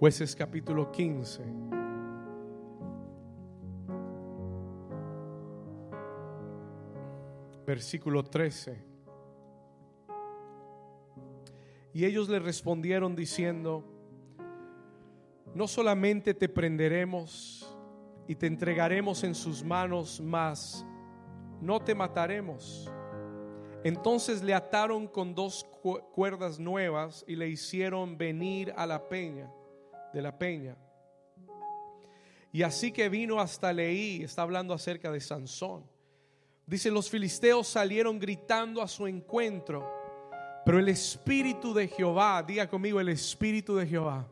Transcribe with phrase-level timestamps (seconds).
[0.00, 1.42] Jueces capítulo 15.
[7.66, 8.82] Versículo 13.
[11.92, 13.84] Y ellos le respondieron diciendo,
[15.54, 17.76] no solamente te prenderemos
[18.26, 20.82] y te entregaremos en sus manos, mas
[21.60, 22.90] no te mataremos.
[23.84, 25.66] Entonces le ataron con dos
[26.14, 29.52] cuerdas nuevas y le hicieron venir a la peña,
[30.12, 30.76] de la peña.
[32.52, 35.84] Y así que vino hasta Leí, está hablando acerca de Sansón.
[36.66, 39.88] Dice, los filisteos salieron gritando a su encuentro,
[40.64, 44.26] pero el Espíritu de Jehová, diga conmigo el Espíritu de Jehová,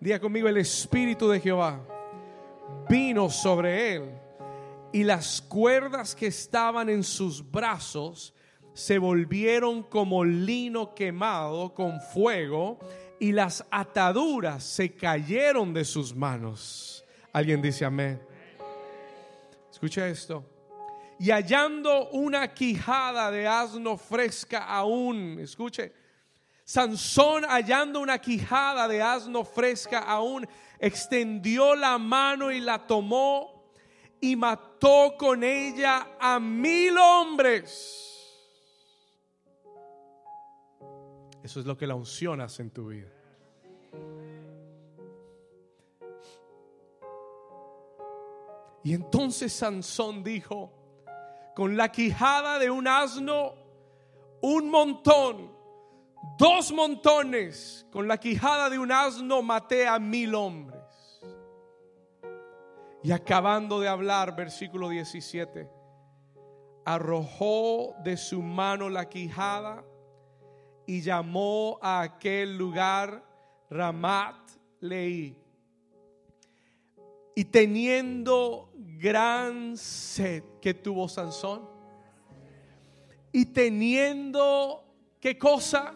[0.00, 1.80] diga conmigo el Espíritu de Jehová,
[2.88, 4.10] vino sobre él
[4.92, 8.32] y las cuerdas que estaban en sus brazos
[8.72, 12.78] se volvieron como lino quemado con fuego
[13.18, 17.04] y las ataduras se cayeron de sus manos.
[17.32, 18.20] Alguien dice amén.
[19.70, 20.44] Escucha esto.
[21.18, 25.92] Y hallando una quijada de asno fresca aún, escuche,
[26.64, 30.46] Sansón hallando una quijada de asno fresca aún,
[30.78, 33.70] extendió la mano y la tomó
[34.20, 38.15] y mató con ella a mil hombres
[41.46, 43.06] Eso es lo que la unción hace en tu vida.
[48.82, 50.72] Y entonces Sansón dijo,
[51.54, 53.54] con la quijada de un asno,
[54.42, 55.52] un montón,
[56.36, 60.82] dos montones, con la quijada de un asno maté a mil hombres.
[63.04, 65.70] Y acabando de hablar, versículo 17,
[66.84, 69.84] arrojó de su mano la quijada
[70.86, 73.22] y llamó a aquel lugar
[73.68, 74.36] Ramat
[74.80, 75.36] Leí.
[77.34, 81.68] Y teniendo gran sed que tuvo Sansón,
[83.32, 84.82] y teniendo,
[85.20, 85.92] ¿qué cosa?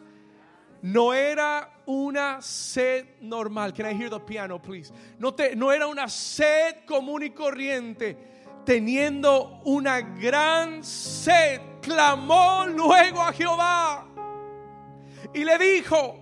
[0.83, 3.73] No era una sed normal.
[3.73, 4.93] Can I hear the piano, please?
[5.19, 8.17] No, te, no era una sed común y corriente.
[8.67, 14.10] Teniendo una gran sed, clamó luego a Jehová
[15.33, 16.19] y le dijo,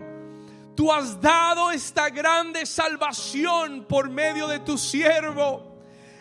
[0.75, 5.79] tú has dado esta grande salvación por medio de tu siervo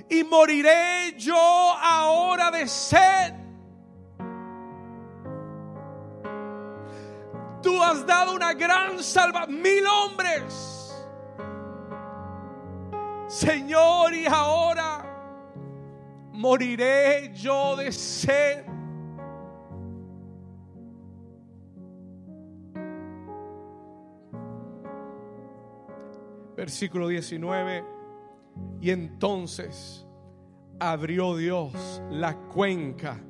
[0.09, 3.34] y moriré yo ahora de sed.
[7.62, 10.96] Tú has dado una gran salvación, mil hombres.
[13.28, 15.04] Señor, y ahora
[16.31, 18.76] moriré yo de sed.
[26.67, 27.85] Versículo 19.
[28.81, 30.05] Y entonces
[30.78, 33.23] abrió Dios la cuenca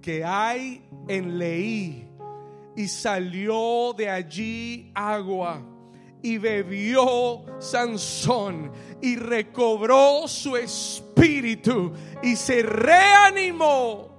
[0.00, 2.08] que hay en Leí
[2.76, 5.60] y salió de allí agua
[6.22, 8.70] y bebió Sansón
[9.02, 11.92] y recobró su espíritu
[12.22, 14.14] y se reanimó.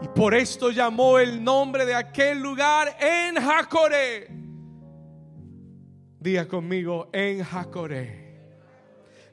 [0.00, 4.41] Y por esto llamó el nombre de aquel lugar en Jacoré
[6.22, 8.32] Diga conmigo, en Jacoré.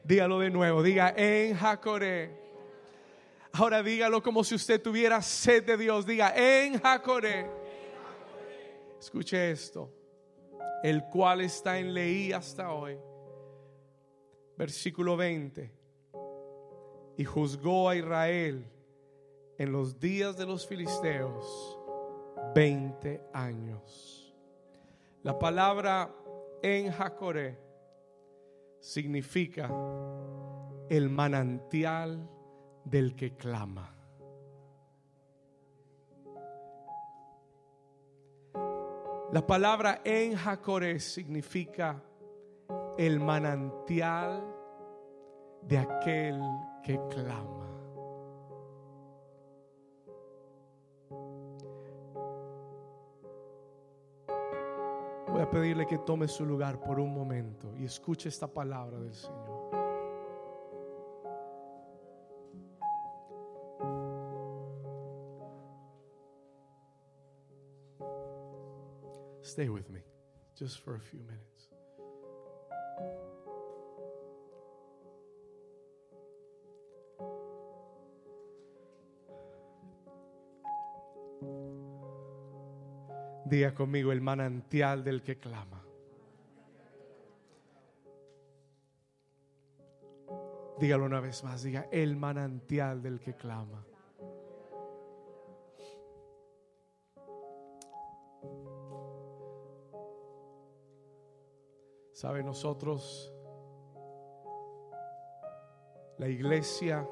[0.03, 2.35] Dígalo de nuevo, diga en Jacoré.
[3.51, 6.03] Ahora dígalo como si usted tuviera sed de Dios.
[6.03, 7.47] Diga en Jacoré.
[8.99, 9.93] Escuche esto.
[10.81, 12.97] El cual está en Leí hasta hoy.
[14.57, 15.71] Versículo 20.
[17.17, 18.65] Y juzgó a Israel
[19.59, 21.77] en los días de los filisteos
[22.55, 24.33] 20 años.
[25.21, 26.15] La palabra
[26.61, 27.57] en Jacoré
[28.79, 29.69] significa
[30.89, 32.29] el manantial
[32.83, 33.95] del que clama.
[39.31, 42.01] La palabra en Jacoré significa
[42.97, 44.43] el manantial
[45.61, 46.41] de aquel
[46.83, 47.68] que clama.
[55.39, 59.13] Voy a pedirle que tome su lugar por un momento y escuche esta palabra del
[59.13, 59.69] Señor.
[69.41, 70.01] Stay with me
[70.59, 71.48] just for a few minutes.
[83.49, 85.83] Diga conmigo el manantial del que clama.
[90.79, 93.83] Dígalo una vez más, diga el manantial del que clama.
[102.13, 103.33] Sabe, nosotros,
[106.19, 107.07] la iglesia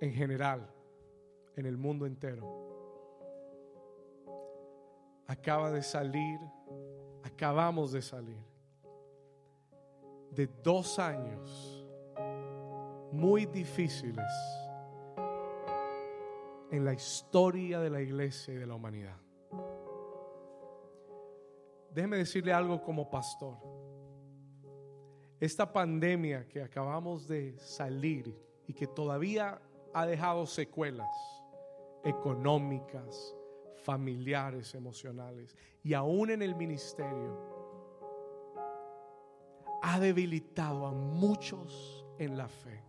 [0.00, 0.68] en general,
[1.56, 2.61] en el mundo entero,
[5.32, 6.38] acaba de salir,
[7.22, 8.52] acabamos de salir
[10.30, 11.86] de dos años
[13.10, 14.26] muy difíciles
[16.70, 19.16] en la historia de la iglesia y de la humanidad.
[21.90, 23.56] Déjeme decirle algo como pastor.
[25.40, 28.34] Esta pandemia que acabamos de salir
[28.66, 29.60] y que todavía
[29.94, 31.10] ha dejado secuelas
[32.04, 33.34] económicas,
[33.82, 37.52] familiares, emocionales y aún en el ministerio,
[39.82, 42.82] ha debilitado a muchos en la fe.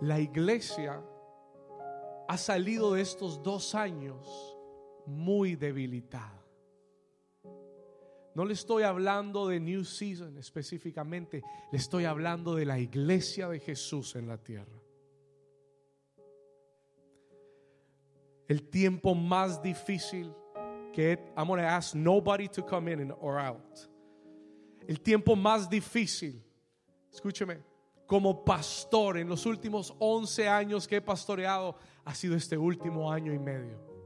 [0.00, 1.02] La iglesia
[2.28, 4.56] ha salido de estos dos años
[5.06, 6.42] muy debilitada.
[8.34, 11.42] No le estoy hablando de New Season específicamente,
[11.72, 14.85] le estoy hablando de la iglesia de Jesús en la tierra.
[18.48, 20.32] El tiempo más difícil
[20.92, 23.88] que I'm going to ask nobody to come in or out.
[24.88, 26.42] El tiempo más difícil,
[27.12, 27.58] escúcheme,
[28.06, 33.32] como pastor en los últimos 11 años que he pastoreado, ha sido este último año
[33.32, 33.96] y medio.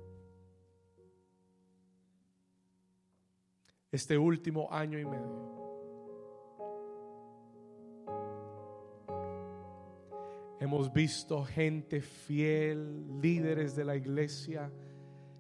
[3.93, 5.60] este último año y medio.
[10.61, 14.71] Hemos visto gente fiel, líderes de la iglesia,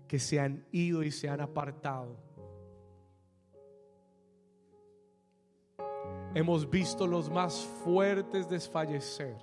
[0.09, 2.17] que se han ido y se han apartado.
[6.35, 9.37] Hemos visto los más fuertes desfallecer.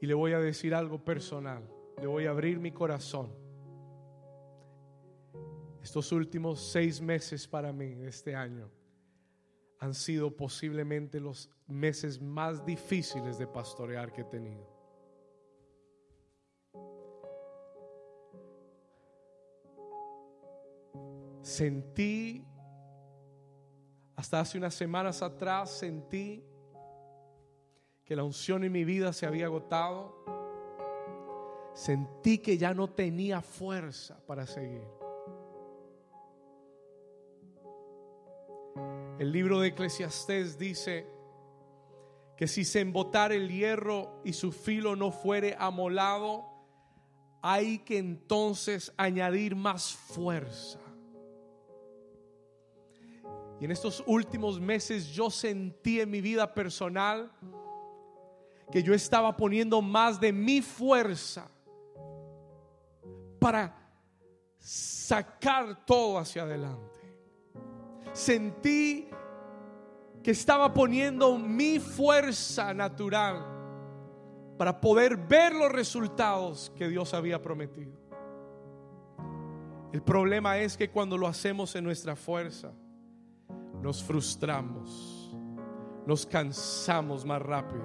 [0.00, 1.68] Y le voy a decir algo personal.
[2.00, 3.34] Le voy a abrir mi corazón.
[5.82, 8.70] Estos últimos seis meses para mí este año
[9.78, 14.74] han sido posiblemente los meses más difíciles de pastorear que he tenido.
[21.42, 22.42] Sentí,
[24.16, 26.42] hasta hace unas semanas atrás, sentí
[28.04, 30.24] que la unción en mi vida se había agotado.
[31.74, 35.03] Sentí que ya no tenía fuerza para seguir.
[39.24, 41.06] El libro de Eclesiastés dice
[42.36, 46.44] que si se embotar el hierro y su filo no fuere amolado,
[47.40, 50.78] hay que entonces añadir más fuerza.
[53.62, 57.32] Y en estos últimos meses yo sentí en mi vida personal
[58.70, 61.50] que yo estaba poniendo más de mi fuerza
[63.40, 63.74] para
[64.58, 66.93] sacar todo hacia adelante
[68.14, 69.10] sentí
[70.22, 73.44] que estaba poniendo mi fuerza natural
[74.56, 77.92] para poder ver los resultados que Dios había prometido.
[79.92, 82.72] El problema es que cuando lo hacemos en nuestra fuerza,
[83.82, 85.36] nos frustramos,
[86.06, 87.84] nos cansamos más rápido,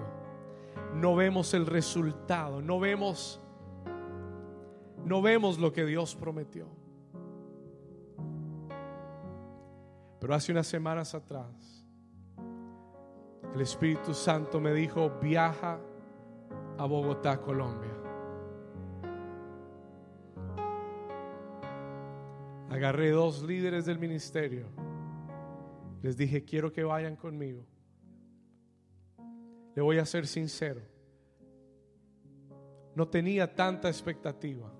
[0.93, 3.41] no vemos el resultado, no vemos
[5.05, 6.67] no vemos lo que Dios prometió.
[10.19, 11.85] Pero hace unas semanas atrás,
[13.53, 15.79] el Espíritu Santo me dijo, viaja
[16.77, 17.91] a Bogotá, Colombia.
[22.69, 24.67] Agarré dos líderes del ministerio.
[26.01, 27.65] Les dije, quiero que vayan conmigo.
[29.75, 30.81] Le voy a ser sincero.
[32.95, 34.71] No tenía tanta expectativa.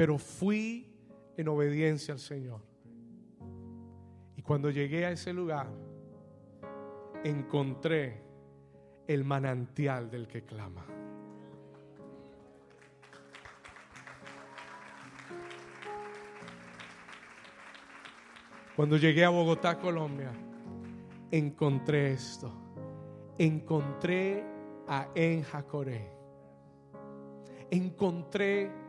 [0.00, 0.90] Pero fui
[1.36, 2.62] en obediencia al Señor.
[4.34, 5.66] Y cuando llegué a ese lugar,
[7.22, 8.22] encontré
[9.06, 10.86] el manantial del que clama.
[18.74, 20.32] Cuando llegué a Bogotá, Colombia,
[21.30, 22.50] encontré esto.
[23.36, 24.46] Encontré
[24.88, 26.10] a Enjacoré.
[27.70, 28.88] Encontré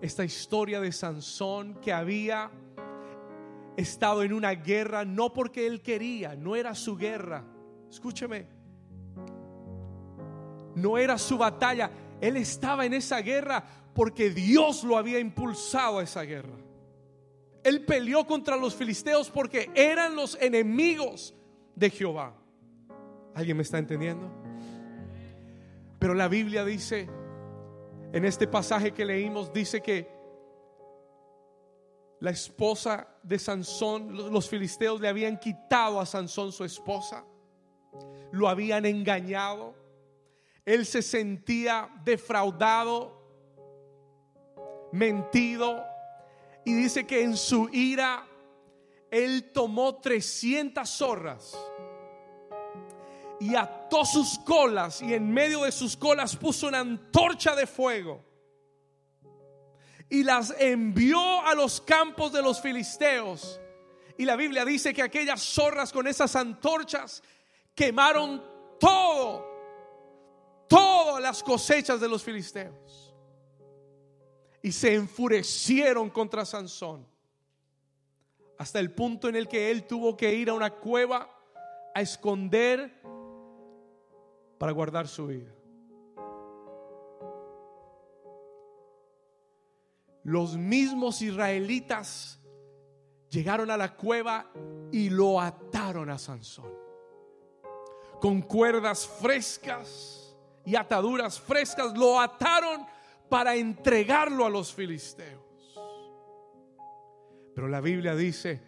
[0.00, 2.50] esta historia de Sansón que había
[3.76, 7.44] estado en una guerra no porque él quería, no era su guerra.
[7.88, 8.46] Escúcheme.
[10.74, 11.90] No era su batalla,
[12.20, 13.64] Él estaba en esa guerra
[13.94, 16.54] porque Dios lo había impulsado a esa guerra.
[17.64, 21.34] Él peleó contra los filisteos porque eran los enemigos
[21.74, 22.34] de Jehová.
[23.34, 24.30] ¿Alguien me está entendiendo?
[25.98, 27.08] Pero la Biblia dice,
[28.12, 30.08] en este pasaje que leímos, dice que
[32.20, 37.24] la esposa de Sansón, los filisteos le habían quitado a Sansón su esposa,
[38.32, 39.74] lo habían engañado,
[40.64, 43.18] él se sentía defraudado,
[44.92, 45.84] mentido,
[46.64, 48.26] y dice que en su ira
[49.10, 51.56] él tomó 300 zorras
[53.40, 58.28] y ató sus colas y en medio de sus colas puso una antorcha de fuego
[60.10, 63.60] y las envió a los campos de los filisteos.
[64.16, 67.22] Y la Biblia dice que aquellas zorras con esas antorchas
[67.74, 68.42] quemaron
[68.80, 69.46] todo,
[70.68, 73.14] todas las cosechas de los filisteos.
[74.62, 77.06] Y se enfurecieron contra Sansón.
[78.58, 81.30] Hasta el punto en el que él tuvo que ir a una cueva
[81.94, 82.97] a esconder
[84.58, 85.52] para guardar su vida.
[90.24, 92.38] Los mismos israelitas
[93.30, 94.50] llegaron a la cueva
[94.92, 96.70] y lo ataron a Sansón.
[98.20, 100.36] Con cuerdas frescas
[100.66, 102.84] y ataduras frescas lo ataron
[103.28, 105.40] para entregarlo a los filisteos.
[107.54, 108.67] Pero la Biblia dice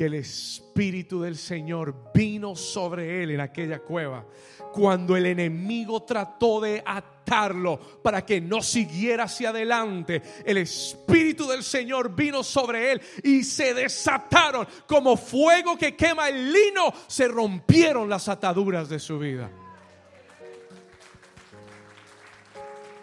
[0.00, 4.24] que el Espíritu del Señor vino sobre él en aquella cueva
[4.72, 10.22] cuando el enemigo trató de atarlo para que no siguiera hacia adelante.
[10.42, 16.50] El Espíritu del Señor vino sobre él y se desataron como fuego que quema el
[16.50, 19.50] lino, se rompieron las ataduras de su vida.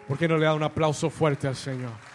[0.08, 2.07] ¿Por qué no le da un aplauso fuerte al Señor?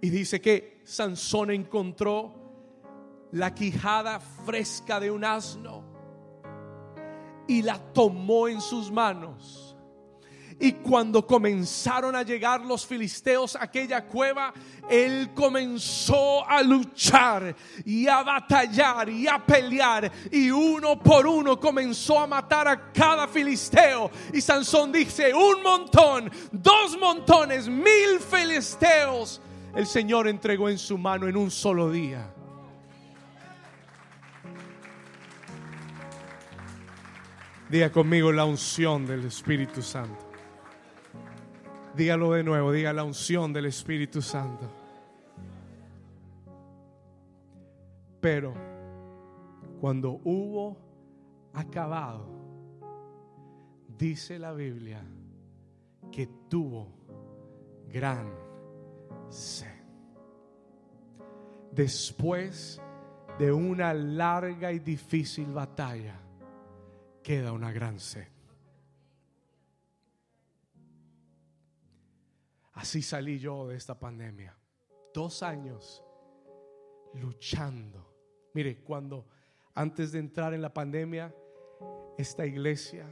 [0.00, 2.34] Y dice que Sansón encontró
[3.32, 5.84] la quijada fresca de un asno
[7.46, 9.68] y la tomó en sus manos
[10.60, 14.52] y cuando comenzaron a llegar los filisteos a aquella cueva,
[14.88, 20.10] él comenzó a luchar y a batallar y a pelear.
[20.32, 24.10] Y uno por uno comenzó a matar a cada filisteo.
[24.32, 29.40] Y Sansón dice, un montón, dos montones, mil filisteos.
[29.74, 32.32] El Señor entregó en su mano en un solo día.
[37.68, 40.26] Diga conmigo la unción del Espíritu Santo.
[41.94, 44.70] Dígalo de nuevo, diga la unción del Espíritu Santo.
[48.20, 48.54] Pero
[49.80, 50.78] cuando hubo
[51.52, 52.26] acabado,
[53.98, 55.02] dice la Biblia
[56.10, 56.88] que tuvo
[57.92, 58.47] gran
[61.72, 62.80] Después
[63.38, 66.20] de una larga y difícil batalla,
[67.22, 68.26] queda una gran sed.
[72.72, 74.56] Así salí yo de esta pandemia.
[75.12, 76.04] Dos años
[77.14, 78.14] luchando.
[78.54, 79.26] Mire, cuando
[79.74, 81.34] antes de entrar en la pandemia,
[82.16, 83.06] esta iglesia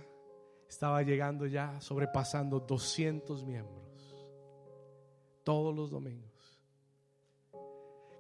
[0.69, 3.86] estaba llegando ya, sobrepasando 200 miembros.
[5.47, 6.61] Todos los domingos.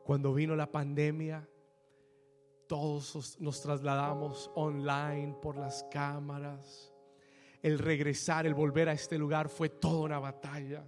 [0.05, 1.45] Cuando vino la pandemia,
[2.69, 6.95] todos nos trasladamos online por las cámaras.
[7.61, 10.85] El regresar, el volver a este lugar fue toda una batalla.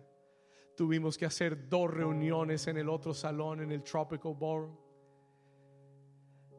[0.77, 4.77] Tuvimos que hacer dos reuniones en el otro salón, en el Tropical Ballroom.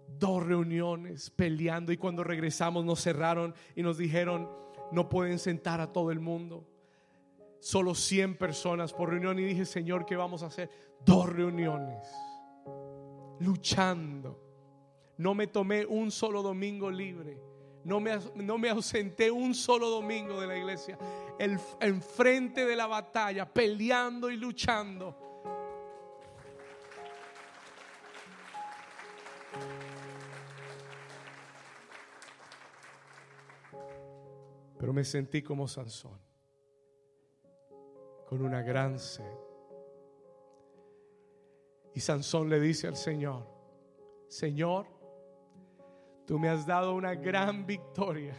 [0.10, 4.50] Dos reuniones peleando y cuando regresamos nos cerraron y nos dijeron,
[4.92, 6.68] no pueden sentar a todo el mundo.
[7.60, 10.70] Solo 100 personas por reunión y dije, Señor, ¿qué vamos a hacer?
[11.06, 12.08] Dos reuniones.
[13.40, 14.42] Luchando.
[15.18, 17.38] No me tomé un solo domingo libre.
[17.84, 20.98] No me, no me ausenté un solo domingo de la iglesia
[21.80, 25.16] enfrente de la batalla, peleando y luchando.
[34.78, 36.20] Pero me sentí como Sansón,
[38.30, 39.26] con una gran sed.
[41.96, 43.44] Y Sansón le dice al Señor,
[44.28, 44.86] Señor,
[46.28, 48.36] tú me has dado una gran victoria.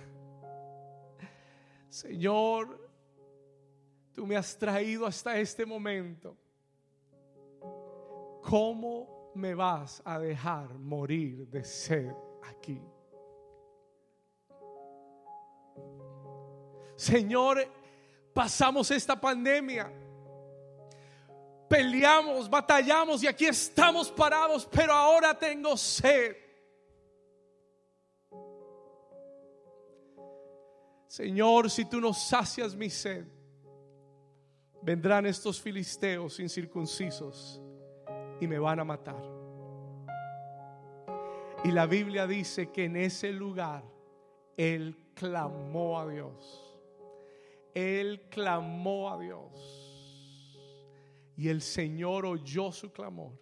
[1.88, 2.88] Señor,
[4.12, 6.36] tú me has traído hasta este momento.
[8.42, 12.80] ¿Cómo me vas a dejar morir de sed aquí.
[16.96, 17.66] Señor,
[18.32, 19.92] pasamos esta pandemia.
[21.68, 26.36] Peleamos, batallamos y aquí estamos parados, pero ahora tengo sed.
[31.06, 33.24] Señor, si tú no sacias mi sed,
[34.82, 37.60] vendrán estos filisteos incircuncisos
[38.40, 39.22] y me van a matar.
[41.64, 43.84] Y la Biblia dice que en ese lugar
[44.56, 46.69] Él clamó a Dios.
[47.74, 49.80] Él clamó a Dios.
[51.36, 53.32] Y el Señor oyó su clamor.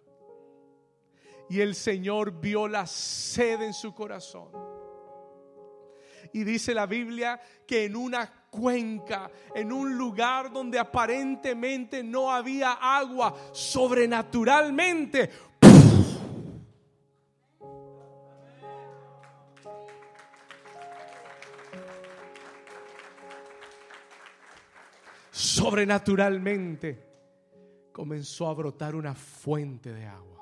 [1.49, 4.51] Y el Señor vio la sed en su corazón.
[6.31, 12.73] Y dice la Biblia que en una cuenca, en un lugar donde aparentemente no había
[12.73, 15.29] agua, sobrenaturalmente
[25.59, 26.97] sobrenaturalmente
[27.91, 30.39] comenzó a brotar una fuente de agua.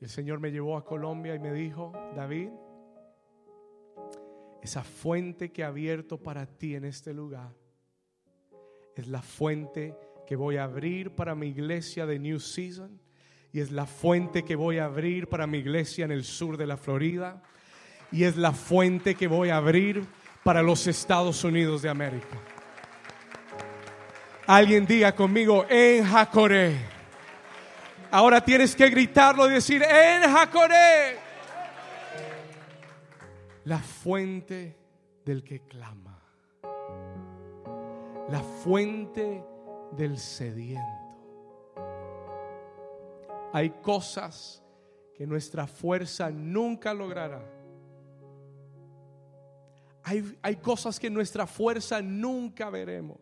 [0.00, 2.48] El Señor me llevó a Colombia y me dijo, David,
[4.60, 7.54] esa fuente que he abierto para ti en este lugar
[8.96, 9.94] es la fuente
[10.26, 13.00] que voy a abrir para mi iglesia de New Season
[13.52, 16.66] y es la fuente que voy a abrir para mi iglesia en el sur de
[16.66, 17.44] la Florida
[18.12, 20.06] y es la fuente que voy a abrir
[20.44, 22.38] para los Estados Unidos de América.
[24.46, 26.76] Alguien diga conmigo, en Jacoré.
[28.10, 31.16] Ahora tienes que gritarlo y decir, en Jacoré.
[33.64, 34.76] La fuente
[35.24, 36.20] del que clama.
[38.28, 39.42] La fuente
[39.92, 40.82] del sediento.
[43.54, 44.62] Hay cosas
[45.14, 47.61] que nuestra fuerza nunca logrará
[50.04, 53.20] hay, cosas que nuestra fuerza nunca veremos.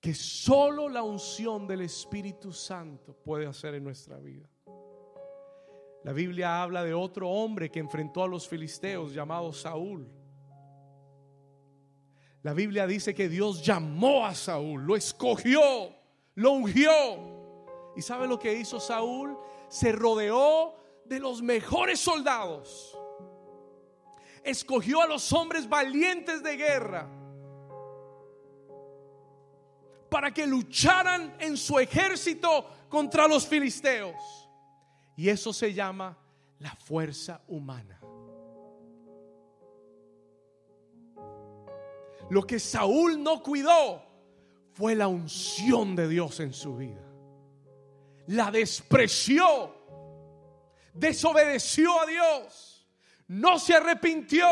[0.00, 4.48] Que solo la unción del Espíritu Santo puede hacer en nuestra vida.
[6.02, 10.06] La Biblia habla de otro hombre que enfrentó a los filisteos llamado Saúl.
[12.42, 15.62] La Biblia dice que Dios llamó a Saúl, lo escogió,
[16.34, 16.92] lo ungió.
[17.96, 19.38] ¿Y sabe lo que hizo Saúl?
[19.68, 22.98] Se rodeó de los mejores soldados.
[24.42, 27.08] Escogió a los hombres valientes de guerra
[30.08, 34.14] para que lucharan en su ejército contra los filisteos.
[35.16, 36.16] Y eso se llama
[36.58, 38.00] la fuerza humana.
[42.30, 44.02] Lo que Saúl no cuidó
[44.72, 47.02] fue la unción de Dios en su vida.
[48.26, 49.83] La despreció
[50.94, 52.86] desobedeció a Dios,
[53.28, 54.46] no se arrepintió,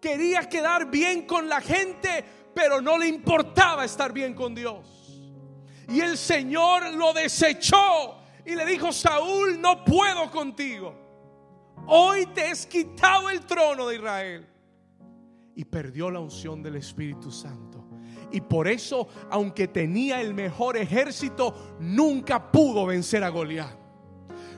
[0.00, 4.86] quería quedar bien con la gente, pero no le importaba estar bien con Dios.
[5.88, 10.94] Y el Señor lo desechó y le dijo, Saúl, no puedo contigo.
[11.86, 14.46] Hoy te has quitado el trono de Israel.
[15.56, 17.84] Y perdió la unción del Espíritu Santo.
[18.30, 23.79] Y por eso, aunque tenía el mejor ejército, nunca pudo vencer a Goliat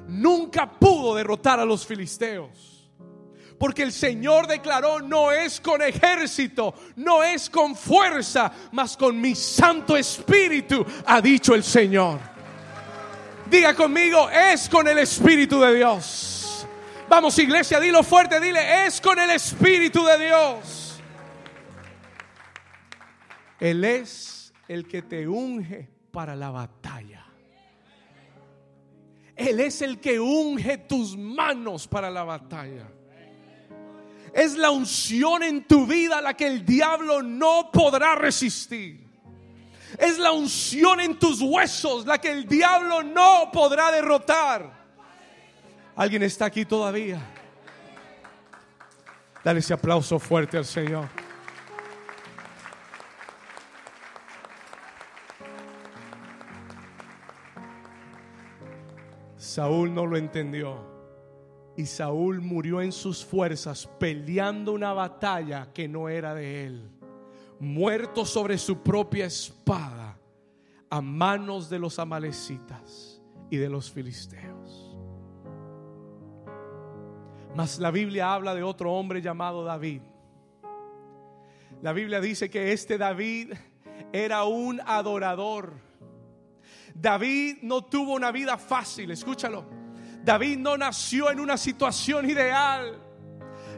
[0.08, 2.72] nunca pudo derrotar a los filisteos.
[3.58, 9.34] Porque el Señor declaró, no es con ejército, no es con fuerza, mas con mi
[9.36, 12.18] Santo Espíritu, ha dicho el Señor.
[13.48, 16.66] Diga conmigo, es con el Espíritu de Dios.
[17.08, 21.00] Vamos iglesia, dilo fuerte, dile, es con el Espíritu de Dios.
[23.60, 27.21] Él es el que te unge para la batalla.
[29.48, 32.88] Él es el que unge tus manos para la batalla.
[34.32, 39.06] Es la unción en tu vida la que el diablo no podrá resistir.
[39.98, 44.82] Es la unción en tus huesos la que el diablo no podrá derrotar.
[45.96, 47.20] ¿Alguien está aquí todavía?
[49.44, 51.21] Dale ese aplauso fuerte al Señor.
[59.52, 60.78] Saúl no lo entendió.
[61.76, 66.90] Y Saúl murió en sus fuerzas peleando una batalla que no era de él.
[67.60, 70.18] Muerto sobre su propia espada
[70.88, 74.96] a manos de los amalecitas y de los filisteos.
[77.54, 80.00] Mas la Biblia habla de otro hombre llamado David,
[81.82, 83.52] La Biblia dice que este David
[84.12, 85.91] era un adorador.
[86.94, 89.66] David no tuvo una vida fácil, escúchalo.
[90.24, 93.00] David no nació en una situación ideal.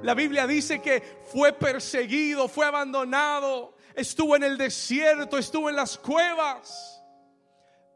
[0.03, 5.97] La Biblia dice que fue perseguido, fue abandonado, estuvo en el desierto, estuvo en las
[5.97, 7.03] cuevas.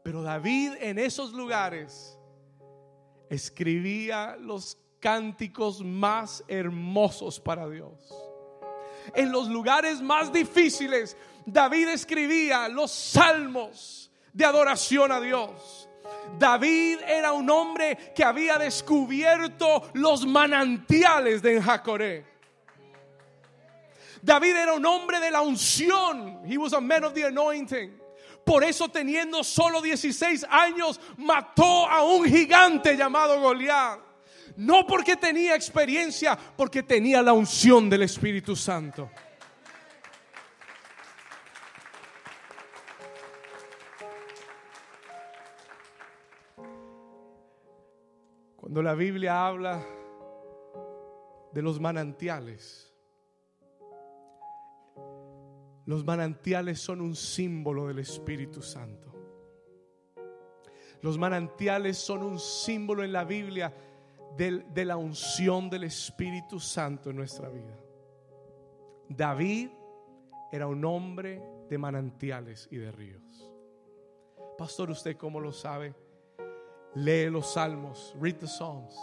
[0.03, 2.17] Pero David en esos lugares
[3.29, 7.93] escribía los cánticos más hermosos para Dios.
[9.13, 14.08] En los lugares más difíciles, David escribía los salmos
[14.39, 15.89] de adoración a Dios.
[16.39, 22.25] David era un hombre que había descubierto los manantiales de Jacoré.
[24.21, 26.41] David era un hombre de la unción.
[26.45, 27.99] He was a man of the anointing.
[28.45, 33.99] Por eso teniendo solo 16 años mató a un gigante llamado Goliat.
[34.55, 39.11] No porque tenía experiencia, porque tenía la unción del Espíritu Santo.
[48.69, 49.83] Cuando la Biblia habla
[51.51, 52.93] de los manantiales,
[55.87, 59.11] los manantiales son un símbolo del Espíritu Santo.
[61.01, 63.73] Los manantiales son un símbolo en la Biblia
[64.37, 67.75] de, la unción del Espíritu Santo en nuestra vida.
[69.07, 69.69] David
[70.51, 73.51] era un hombre de manantiales y de ríos.
[74.59, 75.95] Pastor, ¿usted cómo lo sabe?
[76.95, 78.95] Lee los salmos, read the Psalms.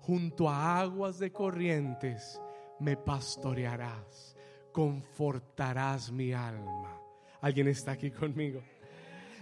[0.00, 2.40] Junto a aguas de corrientes
[2.78, 4.36] me pastorearás,
[4.72, 7.00] confortarás mi alma.
[7.40, 8.62] ¿Alguien está aquí conmigo?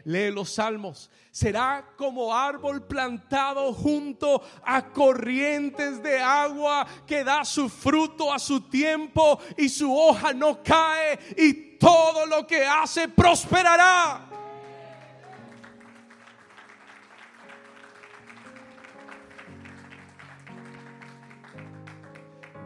[0.04, 1.10] Lee los salmos.
[1.32, 8.60] Será como árbol plantado junto a corrientes de agua que da su fruto a su
[8.68, 14.25] tiempo y su hoja no cae y todo lo que hace prosperará.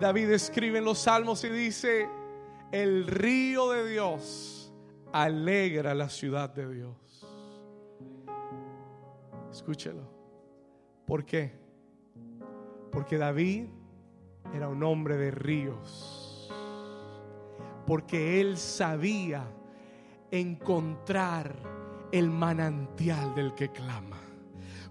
[0.01, 2.09] David escribe en los salmos y dice,
[2.73, 4.73] el río de Dios
[5.13, 7.27] alegra la ciudad de Dios.
[9.51, 10.11] Escúchelo.
[11.07, 11.53] ¿Por qué?
[12.91, 13.67] Porque David
[14.55, 16.51] era un hombre de ríos.
[17.87, 19.45] Porque él sabía
[20.31, 21.55] encontrar
[22.11, 24.10] el manantial del que clama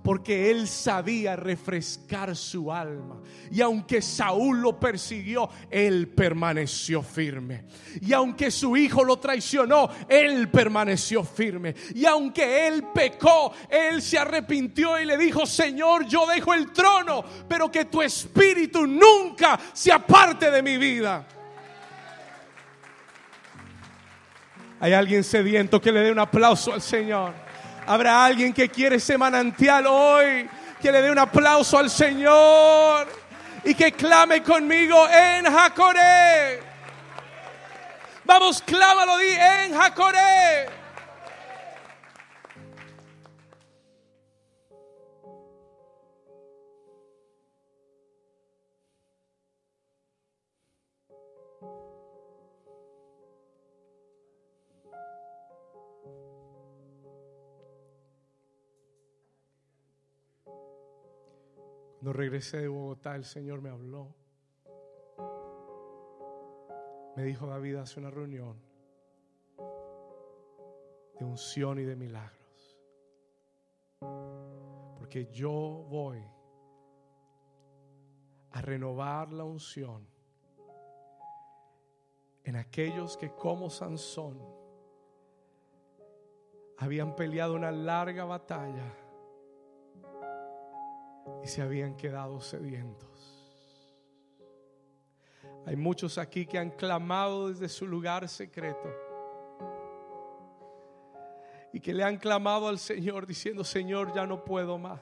[0.03, 3.21] porque él sabía refrescar su alma.
[3.51, 7.65] Y aunque Saúl lo persiguió, él permaneció firme.
[8.01, 11.75] Y aunque su hijo lo traicionó, él permaneció firme.
[11.93, 17.23] Y aunque él pecó, él se arrepintió y le dijo, Señor, yo dejo el trono,
[17.47, 21.25] pero que tu espíritu nunca se aparte de mi vida.
[24.79, 27.48] Hay alguien sediento que le dé un aplauso al Señor.
[27.89, 30.47] Habrá alguien que quiere ese manantial hoy,
[30.79, 33.07] que le dé un aplauso al Señor
[33.63, 36.59] y que clame conmigo en Jacoré.
[38.25, 40.78] Vamos, clámalo, di en Jacoré.
[61.99, 64.15] Cuando regresé de Bogotá, el Señor me habló.
[67.17, 68.57] Me dijo, David, hace una reunión
[71.19, 72.79] de unción y de milagros.
[74.97, 75.51] Porque yo
[75.89, 76.23] voy
[78.51, 80.07] a renovar la unción
[82.45, 84.39] en aquellos que como Sansón
[86.77, 88.89] habían peleado una larga batalla
[91.43, 93.09] y se habían quedado sedientos.
[95.65, 98.89] Hay muchos aquí que han clamado desde su lugar secreto
[101.71, 105.01] y que le han clamado al Señor diciendo, Señor, ya no puedo más.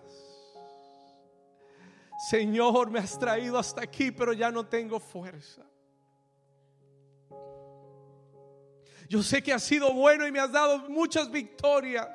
[2.30, 5.64] Señor, me has traído hasta aquí, pero ya no tengo fuerza.
[9.08, 12.10] Yo sé que has sido bueno y me has dado muchas victorias.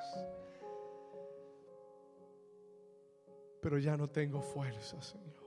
[3.62, 5.40] Pero ya no tengo fuerza, Señor.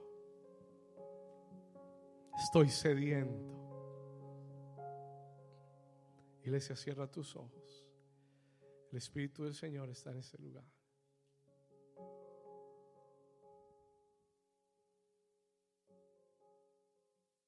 [2.37, 3.53] Estoy sediento.
[6.43, 7.85] Iglesia, cierra tus ojos.
[8.91, 10.63] El Espíritu del Señor está en ese lugar.